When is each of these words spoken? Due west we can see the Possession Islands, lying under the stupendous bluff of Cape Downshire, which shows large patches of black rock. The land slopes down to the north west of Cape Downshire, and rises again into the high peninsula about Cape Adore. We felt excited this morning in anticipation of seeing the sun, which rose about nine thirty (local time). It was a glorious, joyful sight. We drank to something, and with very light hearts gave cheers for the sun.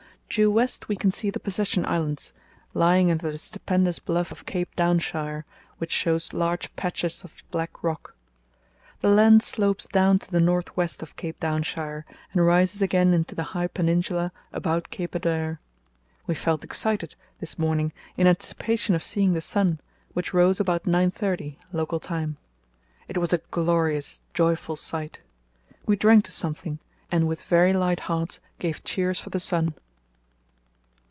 Due 0.33 0.49
west 0.49 0.87
we 0.87 0.95
can 0.95 1.11
see 1.11 1.29
the 1.29 1.41
Possession 1.41 1.85
Islands, 1.85 2.31
lying 2.73 3.11
under 3.11 3.29
the 3.33 3.37
stupendous 3.37 3.99
bluff 3.99 4.31
of 4.31 4.45
Cape 4.45 4.73
Downshire, 4.77 5.43
which 5.77 5.91
shows 5.91 6.31
large 6.31 6.73
patches 6.77 7.25
of 7.25 7.43
black 7.51 7.83
rock. 7.83 8.15
The 9.01 9.09
land 9.09 9.43
slopes 9.43 9.87
down 9.89 10.19
to 10.19 10.31
the 10.31 10.39
north 10.39 10.77
west 10.77 11.03
of 11.03 11.17
Cape 11.17 11.37
Downshire, 11.41 12.05
and 12.31 12.45
rises 12.45 12.81
again 12.81 13.13
into 13.13 13.35
the 13.35 13.43
high 13.51 13.67
peninsula 13.67 14.31
about 14.53 14.89
Cape 14.89 15.15
Adore. 15.15 15.59
We 16.27 16.33
felt 16.33 16.63
excited 16.63 17.15
this 17.41 17.59
morning 17.59 17.91
in 18.15 18.25
anticipation 18.25 18.95
of 18.95 19.03
seeing 19.03 19.33
the 19.33 19.41
sun, 19.41 19.81
which 20.13 20.33
rose 20.33 20.61
about 20.61 20.87
nine 20.87 21.11
thirty 21.11 21.59
(local 21.73 21.99
time). 21.99 22.37
It 23.09 23.17
was 23.17 23.33
a 23.33 23.39
glorious, 23.51 24.21
joyful 24.33 24.77
sight. 24.77 25.19
We 25.85 25.97
drank 25.97 26.23
to 26.23 26.31
something, 26.31 26.79
and 27.11 27.27
with 27.27 27.41
very 27.43 27.73
light 27.73 27.99
hearts 27.99 28.39
gave 28.59 28.85
cheers 28.85 29.19
for 29.19 29.29
the 29.29 29.37
sun. 29.41 29.73